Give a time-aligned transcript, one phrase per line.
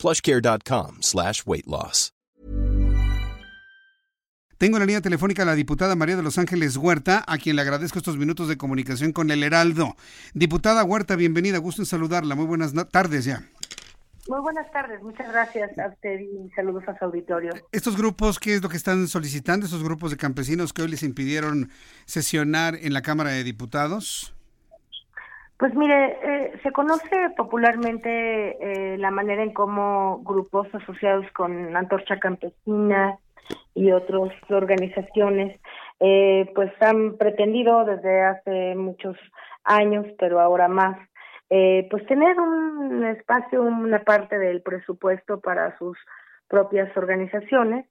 [0.00, 2.12] plushcare.com slash weight loss.
[4.60, 7.56] Tengo en la línea telefónica a la diputada María de Los Ángeles Huerta, a quien
[7.56, 9.96] le agradezco estos minutos de comunicación con el Heraldo.
[10.34, 12.34] Diputada Huerta, bienvenida, gusto en saludarla.
[12.34, 13.42] Muy buenas tardes ya.
[14.28, 17.54] Muy buenas tardes, muchas gracias a usted y saludos a su auditorio.
[17.72, 21.02] ¿Estos grupos qué es lo que están solicitando, esos grupos de campesinos que hoy les
[21.02, 21.70] impidieron
[22.04, 24.34] sesionar en la Cámara de Diputados?
[25.60, 32.18] Pues mire, eh, se conoce popularmente eh, la manera en cómo grupos asociados con Antorcha
[32.18, 33.18] Campesina
[33.74, 35.60] y otras organizaciones
[36.00, 39.18] eh, pues han pretendido desde hace muchos
[39.64, 40.96] años, pero ahora más,
[41.50, 45.98] eh, pues tener un espacio, una parte del presupuesto para sus
[46.48, 47.84] propias organizaciones.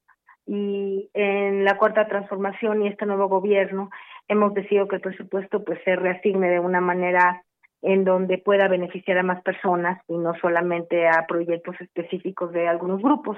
[0.47, 3.91] Y en la cuarta transformación y este nuevo gobierno
[4.27, 7.43] hemos decidido que el presupuesto pues se reasigne de una manera
[7.81, 13.01] en donde pueda beneficiar a más personas y no solamente a proyectos específicos de algunos
[13.01, 13.37] grupos.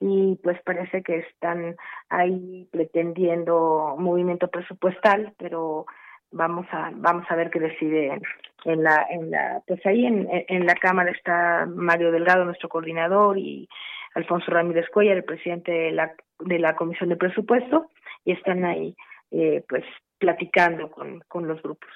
[0.00, 1.76] Y pues parece que están
[2.08, 5.86] ahí pretendiendo movimiento presupuestal pero
[6.32, 8.18] vamos a vamos a ver qué decide
[8.64, 13.38] en la en la pues ahí en, en la cámara está Mario Delgado nuestro coordinador
[13.38, 13.68] y
[14.14, 17.86] Alfonso Ramírez Cuellar el presidente de la de la comisión de presupuesto
[18.24, 18.96] y están ahí
[19.30, 19.84] eh, pues
[20.18, 21.90] platicando con, con los grupos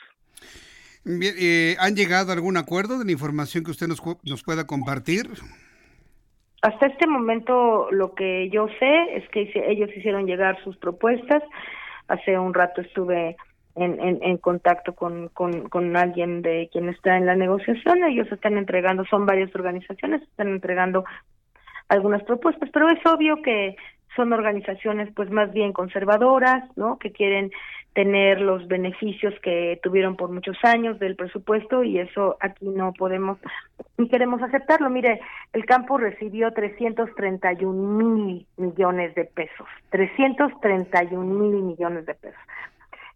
[1.06, 5.28] Eh, ¿Han llegado a algún acuerdo de la información que usted nos, nos pueda compartir?
[6.62, 11.42] Hasta este momento lo que yo sé es que ellos hicieron llegar sus propuestas.
[12.08, 13.36] Hace un rato estuve
[13.76, 18.02] en, en, en contacto con, con, con, alguien de quien está en la negociación.
[18.04, 21.04] Ellos están entregando, son varias organizaciones, están entregando
[21.88, 23.76] algunas propuestas, pero es obvio que
[24.16, 26.98] son organizaciones pues más bien conservadoras, ¿no?
[26.98, 27.52] Que quieren
[27.96, 33.38] tener los beneficios que tuvieron por muchos años del presupuesto y eso aquí no podemos
[33.96, 34.90] ni queremos aceptarlo.
[34.90, 35.20] Mire,
[35.54, 42.40] el campo recibió 331 mil millones de pesos, 331 mil millones de pesos.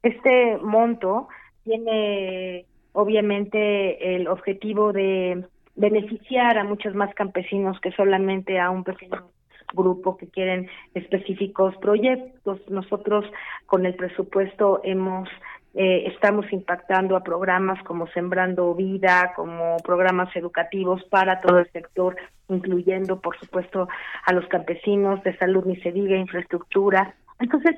[0.02, 1.28] Este monto
[1.64, 5.44] tiene obviamente el objetivo de
[5.76, 9.28] beneficiar a muchos más campesinos que solamente a un pequeño
[9.72, 12.60] grupo que quieren específicos proyectos.
[12.68, 13.24] Nosotros
[13.66, 15.28] con el presupuesto hemos
[15.72, 22.16] eh, estamos impactando a programas como Sembrando Vida, como programas educativos para todo el sector,
[22.48, 23.88] incluyendo, por supuesto,
[24.26, 27.14] a los campesinos de salud, ni se diga, infraestructura.
[27.38, 27.76] Entonces,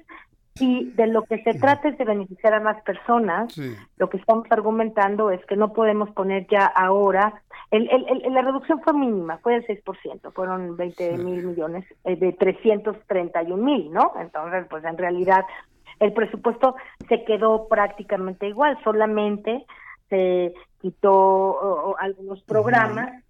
[0.54, 3.54] si de lo que se trata es de beneficiar a más personas,
[3.96, 7.41] lo que estamos argumentando es que no podemos poner ya ahora
[7.72, 12.32] el, el, la reducción fue mínima, fue del 6%, fueron 20 mil millones eh, de
[12.34, 14.12] 331 mil, ¿no?
[14.20, 15.44] Entonces, pues en realidad
[15.98, 16.76] el presupuesto
[17.08, 19.64] se quedó prácticamente igual, solamente
[20.10, 23.24] se quitó algunos programas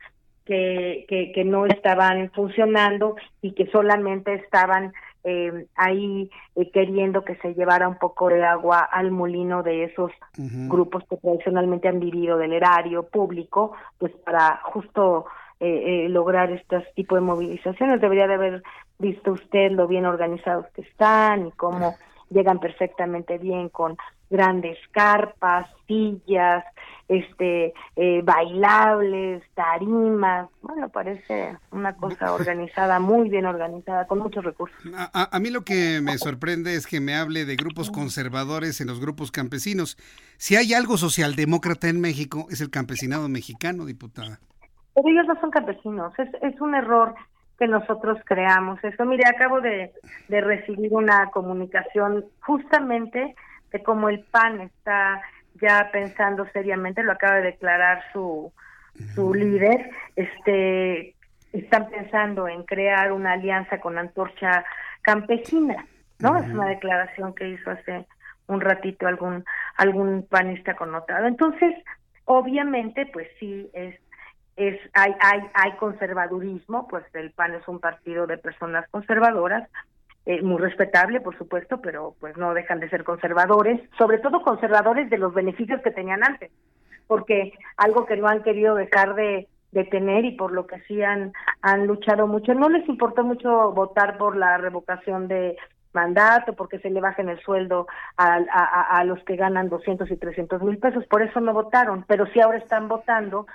[0.45, 4.93] que, que, que no estaban funcionando y que solamente estaban
[5.25, 10.11] eh, ahí eh, queriendo que se llevara un poco de agua al molino de esos
[10.37, 15.27] grupos que tradicionalmente han vivido del erario público, pues para justo
[15.65, 18.01] eh, eh, lograr este tipo de movilizaciones.
[18.01, 18.63] Debería de haber
[18.99, 21.95] visto usted lo bien organizados que están y cómo
[22.31, 23.97] llegan perfectamente bien con
[24.33, 26.65] grandes carpas, sillas,
[27.07, 30.49] este, eh, bailables, tarimas.
[30.63, 34.77] Bueno, parece una cosa organizada, muy bien organizada, con muchos recursos.
[35.13, 39.01] A, mí lo que me sorprende es que me hable de grupos conservadores en los
[39.01, 39.99] grupos campesinos.
[40.39, 44.41] Si hay algo socialdemócrata en México, es el campesinado mexicano, diputada.
[44.95, 47.15] Pero ellos no son campesinos, es, es un error
[47.59, 49.05] que nosotros creamos eso.
[49.05, 49.93] Mire, acabo de,
[50.29, 53.37] de recibir una comunicación justamente
[53.73, 55.23] de cómo el PAN está
[55.61, 58.53] ya pensando seriamente, lo acaba de declarar su,
[59.15, 61.15] su líder, este
[61.53, 64.65] están pensando en crear una alianza con Antorcha
[65.03, 65.85] Campesina,
[66.19, 66.37] ¿no?
[66.37, 68.07] Es una declaración que hizo hace
[68.47, 69.45] un ratito algún
[69.77, 71.27] algún panista connotado.
[71.27, 71.75] Entonces,
[72.25, 73.97] obviamente, pues sí es
[74.57, 79.69] es hay hay hay conservadurismo, pues el PAN es un partido de personas conservadoras,
[80.27, 85.11] eh, muy respetable, por supuesto, pero pues no dejan de ser conservadores, sobre todo conservadores
[85.11, 86.51] de los beneficios que tenían antes,
[87.07, 91.33] porque algo que no han querido dejar de, detener y por lo que sí han,
[91.63, 92.55] han luchado mucho.
[92.55, 95.57] No les importó mucho votar por la revocación de
[95.93, 97.87] mandato, porque se le bajen el sueldo
[98.17, 102.05] a, a, a los que ganan 200 y 300 mil pesos, por eso no votaron,
[102.07, 103.47] pero sí ahora están votando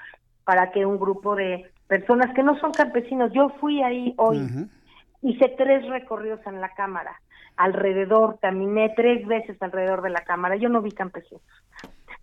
[0.44, 4.48] para que un grupo de personas que no son campesinos, yo fui ahí hoy,
[5.30, 7.22] hice tres recorridos en la Cámara,
[7.56, 11.44] alrededor, caminé tres veces alrededor de la Cámara, yo no vi campesinos.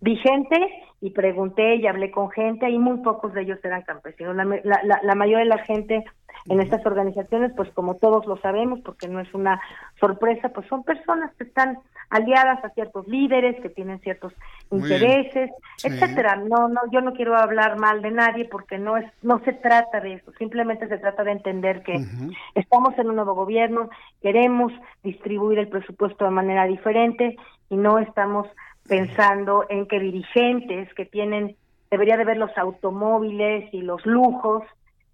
[0.01, 0.57] Vi gente
[1.01, 4.35] y pregunté y hablé con gente y muy pocos de ellos eran campesinos.
[4.35, 6.03] La, la, la mayoría de la gente
[6.47, 9.59] en estas organizaciones, pues como todos lo sabemos, porque no es una
[9.99, 14.31] sorpresa, pues son personas que están aliadas a ciertos líderes, que tienen ciertos
[14.71, 15.51] intereses,
[15.83, 16.35] etcétera.
[16.35, 19.99] No, no, yo no quiero hablar mal de nadie porque no es, no se trata
[20.01, 20.31] de eso.
[20.37, 22.05] Simplemente se trata de entender que
[22.53, 23.89] estamos en un nuevo gobierno,
[24.21, 24.71] queremos
[25.03, 27.37] distribuir el presupuesto de manera diferente
[27.69, 28.47] y no estamos
[28.87, 31.55] pensando en que dirigentes que tienen
[31.89, 34.63] debería de ver los automóviles y los lujos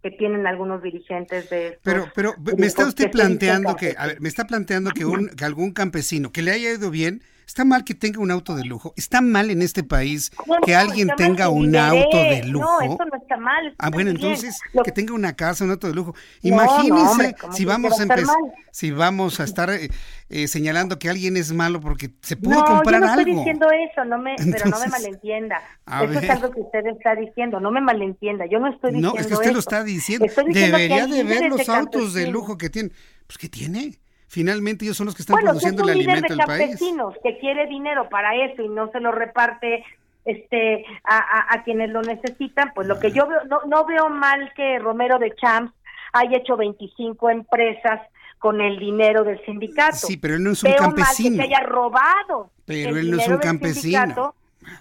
[0.02, 4.30] que tienen algunos dirigentes de pero pero me está usted planteando que a ver, me
[4.30, 7.22] está planteando que un que algún campesino que le haya ido bien
[7.52, 8.94] Está mal que tenga un auto de lujo.
[8.96, 10.32] Está mal en este país
[10.66, 12.66] que alguien tenga un auto de lujo.
[12.66, 13.76] No, eso no está mal.
[13.78, 16.16] ah, bueno, entonces que tenga una casa, un auto de lujo.
[16.44, 18.38] Imagínense si vamos a empezar,
[18.72, 19.90] si vamos a estar eh,
[20.30, 23.16] eh, señalando que alguien es malo porque se pudo comprar algo.
[23.16, 25.62] No, estoy diciendo eso, no me, pero no me malentienda.
[26.04, 28.46] Eso es algo que usted está diciendo, no me malentienda.
[28.46, 30.26] Yo no estoy diciendo No, es que usted lo está diciendo.
[30.54, 32.92] Debería de ver los autos de lujo que tiene.
[33.28, 34.00] Pues ¿qué tiene?
[34.32, 36.70] Finalmente ellos son los que están produciendo el alimento del país.
[36.70, 39.84] campesinos que quiere dinero para eso y no se lo reparte
[40.24, 44.54] este a, a, quienes lo necesitan, pues lo que yo veo, no, no veo mal
[44.56, 45.74] que Romero de Champs
[46.14, 48.00] haya hecho 25 empresas
[48.40, 49.98] con el dinero del sindicato.
[49.98, 51.38] Sí, pero él no es un campesino.
[51.38, 52.52] Mal que se haya robado.
[52.66, 54.34] Pero él no es un campesino.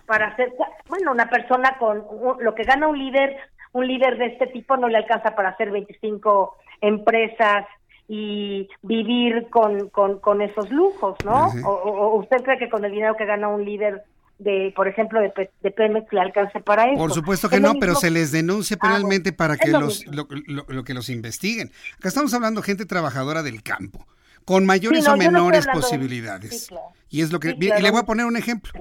[0.07, 0.53] Para hacer,
[0.89, 2.05] bueno, una persona con
[2.39, 3.37] lo que gana un líder,
[3.73, 7.67] un líder de este tipo no le alcanza para hacer 25 empresas
[8.13, 11.47] y vivir con, con, esos lujos, ¿no?
[11.65, 14.03] o, usted cree que con el dinero que gana un líder
[14.41, 16.99] de, por ejemplo, de, de Pemex le alcance para eso?
[16.99, 20.83] Por supuesto que no, pero se les denuncia ah, penalmente para que los lo, lo,
[20.83, 21.71] que los investiguen.
[21.99, 24.05] Acá estamos hablando gente trabajadora del campo,
[24.45, 26.69] con mayores o menores posibilidades.
[27.11, 28.73] Y es lo que y le voy a poner un ejemplo.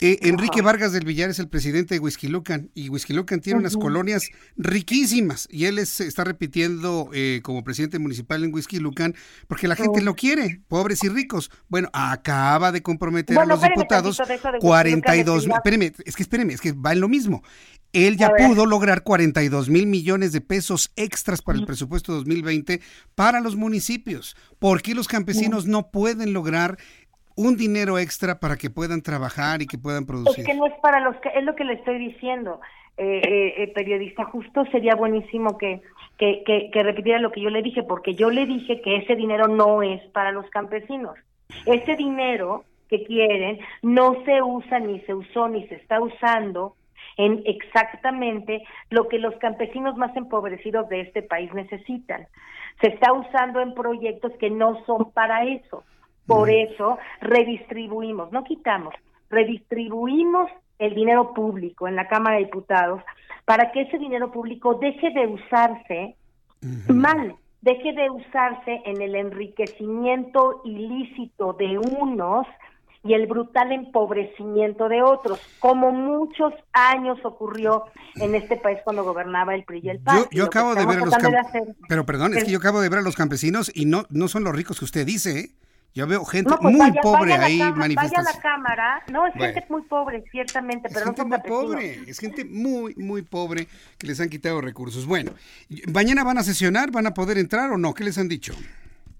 [0.00, 4.28] Eh, Enrique Vargas del Villar es el presidente de Huizquilucan y Huizquilucan tiene unas colonias
[4.56, 9.14] riquísimas y él está repitiendo eh, como presidente municipal en Huizquilucan
[9.46, 11.50] porque la gente lo quiere, pobres y ricos.
[11.68, 14.20] Bueno, acaba de comprometer a los diputados
[14.60, 17.42] 42 mil, espéreme, es que espéreme, es que va en lo mismo.
[17.92, 22.80] Él ya pudo lograr 42 mil millones de pesos extras para el presupuesto 2020
[23.14, 24.36] para los municipios.
[24.58, 26.76] ¿Por qué los campesinos no pueden lograr
[27.36, 30.40] un dinero extra para que puedan trabajar y que puedan producir.
[30.40, 32.60] Es que no es para los que, es lo que le estoy diciendo,
[32.96, 35.82] eh, eh, eh, periodista, justo sería buenísimo que,
[36.16, 39.48] que, que, repitiera lo que yo le dije, porque yo le dije que ese dinero
[39.48, 41.16] no es para los campesinos.
[41.66, 46.76] Ese dinero que quieren no se usa ni se usó ni se está usando
[47.16, 52.26] en exactamente lo que los campesinos más empobrecidos de este país necesitan.
[52.80, 55.84] Se está usando en proyectos que no son para eso.
[56.26, 58.94] Por eso redistribuimos, no quitamos,
[59.30, 63.02] redistribuimos el dinero público en la Cámara de Diputados
[63.44, 66.16] para que ese dinero público deje de usarse
[66.88, 72.46] mal, deje de usarse en el enriquecimiento ilícito de unos
[73.02, 77.84] y el brutal empobrecimiento de otros, como muchos años ocurrió
[78.16, 80.24] en este país cuando gobernaba el PRI y el PAN.
[80.30, 83.00] Yo, acabo de ver a los campesinos, pero perdón, es que yo acabo de ver
[83.00, 85.50] a los campesinos y no no son los ricos que usted dice, ¿eh?
[85.94, 88.16] Yo veo gente pues muy pobre ahí manifestando.
[88.16, 89.02] Vaya a la cámara.
[89.12, 92.00] No, es gente muy pobre, ciertamente, pero es gente muy pobre.
[92.08, 95.06] Es gente muy, muy pobre que les han quitado recursos.
[95.06, 95.30] Bueno,
[95.92, 96.90] ¿mañana van a sesionar?
[96.90, 97.94] ¿Van a poder entrar o no?
[97.94, 98.54] ¿Qué les han dicho?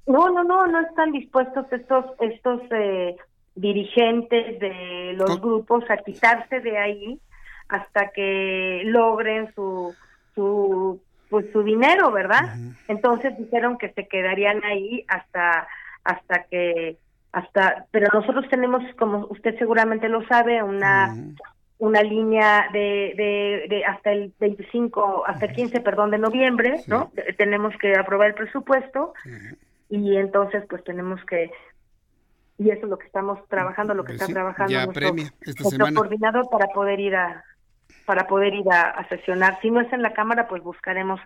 [0.08, 3.16] No, no, no, no están dispuestos estos estos eh,
[3.54, 7.20] dirigentes de los grupos a quitarse de ahí
[7.68, 9.94] hasta que logren su
[10.34, 11.00] su
[11.30, 12.56] pues su dinero, ¿verdad?
[12.88, 15.68] Entonces dijeron que se quedarían ahí hasta
[16.04, 16.96] hasta que
[17.32, 21.14] hasta pero nosotros tenemos como usted seguramente lo sabe una
[21.78, 27.74] una línea de, de, hasta el 25 hasta el 15 perdón de noviembre no tenemos
[27.78, 29.14] que aprobar el presupuesto
[29.88, 31.50] y entonces pues tenemos que
[32.56, 36.66] y eso es lo que estamos trabajando lo que pues está trabajando nuestro, coordinador para
[36.68, 37.44] poder ir a
[38.06, 39.58] para poder ir a, a sesionar.
[39.62, 41.20] Si no es en la cámara pues buscaremos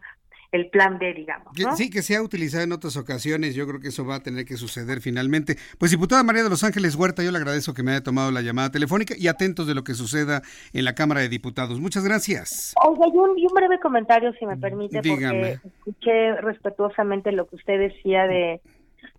[0.53, 1.53] el plan B, digamos.
[1.77, 4.57] Sí, que sea utilizado en otras ocasiones, yo creo que eso va a tener que
[4.57, 5.57] suceder finalmente.
[5.79, 8.41] Pues diputada María de los Ángeles Huerta, yo le agradezco que me haya tomado la
[8.41, 11.81] llamada telefónica y atentos de lo que suceda en la Cámara de Diputados.
[11.81, 12.75] Muchas gracias.
[12.83, 18.27] Oiga, y un, breve comentario, si me permite, porque escuché respetuosamente lo que usted decía
[18.27, 18.61] de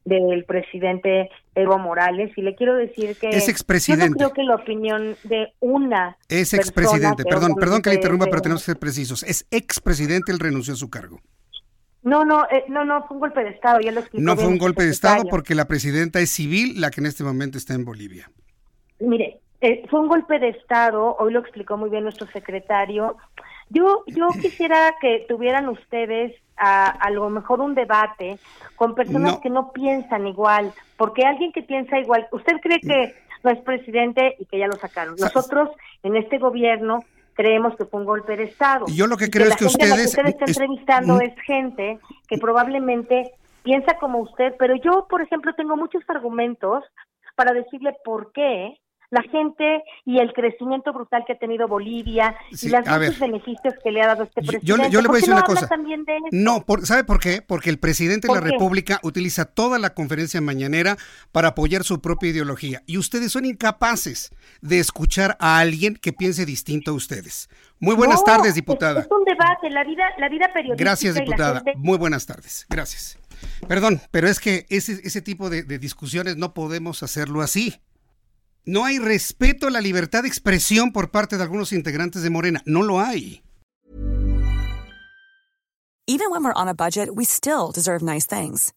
[0.05, 4.17] del presidente Evo Morales y le quiero decir que es expresidente.
[4.19, 8.25] Yo no creo que la opinión de una es expresidente, perdón, perdón que le interrumpa,
[8.29, 9.23] pero tenemos que ser precisos.
[9.23, 11.19] Es expresidente, él renunció a su cargo.
[12.01, 14.57] No, no, eh, no, no, fue un golpe de Estado, ya lo No fue un
[14.57, 17.83] golpe de Estado porque la presidenta es civil, la que en este momento está en
[17.83, 18.31] Bolivia.
[18.99, 23.17] Mire, eh, fue un golpe de Estado, hoy lo explicó muy bien nuestro secretario.
[23.69, 28.39] Yo, yo quisiera que tuvieran ustedes a, a lo mejor un debate
[28.75, 33.51] con personas que no piensan igual, porque alguien que piensa igual, ¿usted cree que no
[33.51, 35.15] es presidente y que ya lo sacaron?
[35.17, 35.69] Nosotros
[36.03, 38.85] en este gobierno creemos que fue un golpe de Estado.
[38.87, 39.95] Yo lo que creo es que ustedes...
[39.95, 41.21] que usted está entrevistando mm.
[41.21, 43.31] es gente que probablemente
[43.63, 46.83] piensa como usted, pero yo, por ejemplo, tengo muchos argumentos
[47.35, 48.77] para decirle por qué
[49.11, 53.91] la gente y el crecimiento brutal que ha tenido Bolivia y los muchos beneficios que
[53.91, 54.65] le ha dado este presidente.
[54.65, 55.67] Yo, le voy a decir una cosa.
[56.31, 57.41] No, ¿sabe por qué?
[57.41, 60.97] Porque el presidente de la República utiliza toda la conferencia mañanera
[61.31, 66.45] para apoyar su propia ideología y ustedes son incapaces de escuchar a alguien que piense
[66.45, 67.49] distinto a ustedes.
[67.79, 69.01] Muy buenas tardes, diputada.
[69.01, 70.83] Es, un debate, la vida, la vida periodística.
[70.83, 71.63] Gracias, diputada.
[71.75, 72.67] Muy buenas tardes.
[72.69, 73.17] Gracias.
[73.67, 77.79] Perdón, pero es que ese, ese tipo de discusiones no podemos hacerlo así.
[78.69, 82.61] No hay respeto a la libertad de expresión por parte de algunos integrantes de Morena.
[82.67, 83.41] No lo hay.
[86.05, 88.71] Even when we're on a budget, we still deserve nice things.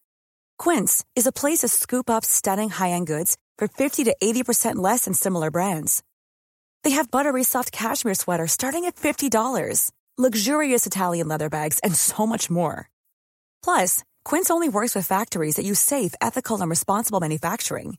[0.59, 5.05] Quince is a place to scoop up stunning high-end goods for 50 to 80% less
[5.05, 6.03] than similar brands.
[6.85, 12.27] They have buttery soft cashmere sweaters starting at $50, luxurious Italian leather bags, and so
[12.27, 12.89] much more.
[13.63, 17.99] Plus, Quince only works with factories that use safe, ethical, and responsible manufacturing.